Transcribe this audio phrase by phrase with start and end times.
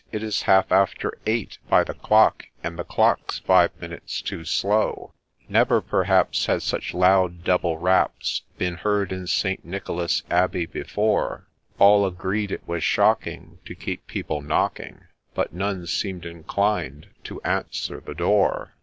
[0.11, 4.43] —it is half after eight By the clock,— and the clock 's five minutes too
[4.45, 5.13] slow
[5.47, 9.63] Never, perhaps, had such loud double raps Been heard in St.
[9.63, 11.45] Nicholas' Abbey before;
[11.77, 15.01] All agreed' it was shocking to keep people knocking,'
[15.35, 18.73] But none seem'd inclined to' answer the door.'